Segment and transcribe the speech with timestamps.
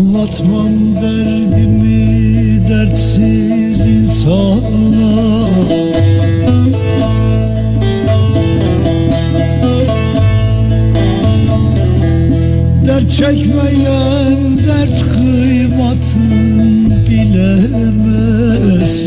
[0.00, 5.12] Anlatmam derdimi dertsiz insana.
[12.86, 18.99] Dert çekmeyen dert kıymatını bilemez.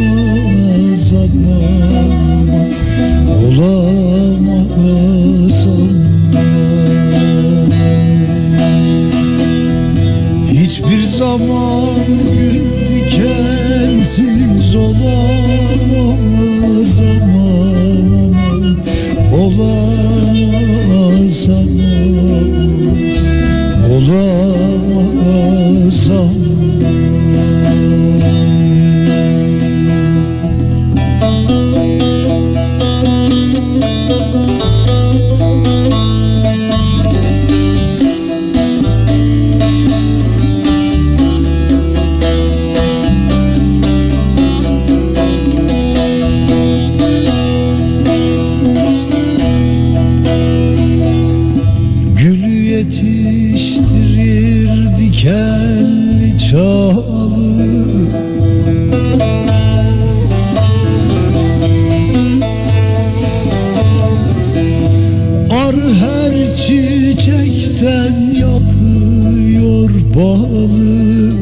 [70.58, 71.34] balı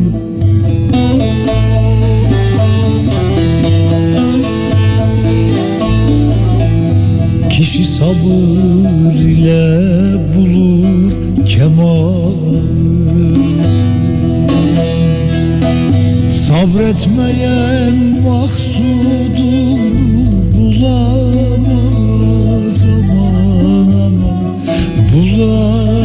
[7.50, 12.36] Kişi sabır ile bulur kemalı
[16.48, 19.52] Sabretmeyen maksudu
[20.58, 21.66] bulamaz
[22.86, 24.60] aman aman.
[25.14, 26.05] Bulamaz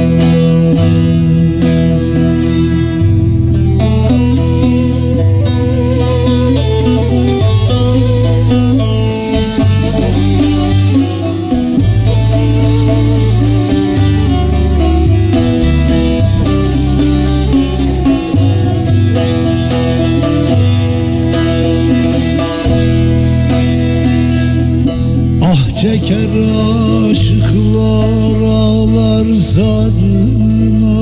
[25.81, 26.33] çeker
[27.09, 31.01] aşıklar ağlar zarına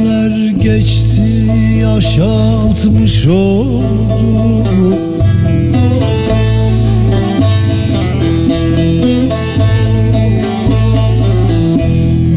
[0.07, 1.21] günler geçti
[1.81, 4.95] yaş altmış oldu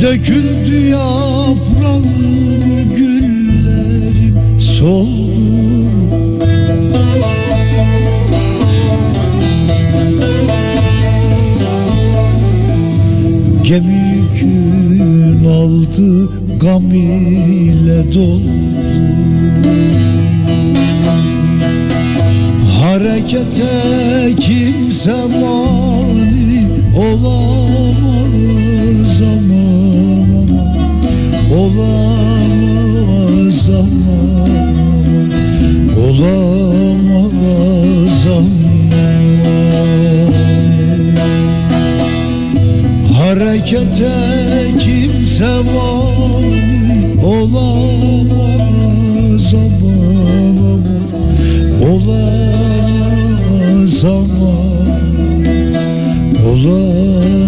[0.01, 2.05] Döküldü yaprağım
[2.97, 5.70] güllerim soldu
[13.71, 16.29] Gemi yükün aldı
[16.61, 18.51] gam ile doldu
[22.81, 23.71] Harekete
[24.41, 27.53] kimse mani olamaz
[29.23, 30.49] aman
[31.59, 34.51] Olamaz aman.
[35.99, 36.60] Olamaz
[43.41, 44.13] Harekete
[44.81, 48.35] kimse mani olamaz
[49.55, 50.85] aman
[51.91, 52.91] Olamaz.
[54.05, 54.71] Aman
[56.49, 57.40] Olamaz